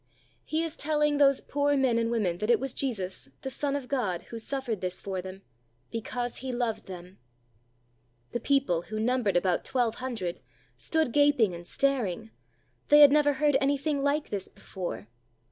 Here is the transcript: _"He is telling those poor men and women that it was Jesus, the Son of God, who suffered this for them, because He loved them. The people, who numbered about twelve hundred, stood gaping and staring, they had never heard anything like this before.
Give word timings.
_"He 0.43 0.63
is 0.63 0.75
telling 0.75 1.19
those 1.19 1.41
poor 1.41 1.77
men 1.77 1.99
and 1.99 2.09
women 2.09 2.39
that 2.39 2.49
it 2.49 2.59
was 2.59 2.73
Jesus, 2.73 3.29
the 3.43 3.51
Son 3.51 3.75
of 3.75 3.87
God, 3.87 4.23
who 4.31 4.39
suffered 4.39 4.81
this 4.81 4.99
for 4.99 5.21
them, 5.21 5.43
because 5.91 6.37
He 6.37 6.51
loved 6.51 6.87
them. 6.87 7.19
The 8.31 8.39
people, 8.39 8.81
who 8.89 8.99
numbered 8.99 9.37
about 9.37 9.63
twelve 9.63 9.97
hundred, 9.97 10.39
stood 10.75 11.11
gaping 11.11 11.53
and 11.53 11.67
staring, 11.67 12.31
they 12.89 13.01
had 13.01 13.11
never 13.11 13.33
heard 13.33 13.57
anything 13.61 14.01
like 14.01 14.29
this 14.31 14.47
before. 14.47 15.07